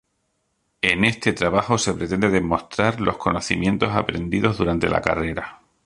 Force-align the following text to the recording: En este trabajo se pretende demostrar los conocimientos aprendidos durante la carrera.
En 0.81 1.05
este 1.05 1.31
trabajo 1.31 1.77
se 1.77 1.93
pretende 1.93 2.29
demostrar 2.31 2.99
los 2.99 3.17
conocimientos 3.17 3.91
aprendidos 3.91 4.57
durante 4.57 4.89
la 4.89 4.99
carrera. 4.99 5.61